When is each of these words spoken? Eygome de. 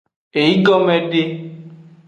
Eygome 0.43 0.97
de. 1.11 1.23